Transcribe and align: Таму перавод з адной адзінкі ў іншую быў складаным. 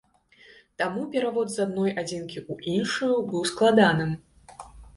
Таму 0.81 1.03
перавод 1.15 1.47
з 1.57 1.59
адной 1.67 1.93
адзінкі 2.03 2.37
ў 2.51 2.73
іншую 2.75 3.13
быў 3.29 3.47
складаным. 3.53 4.19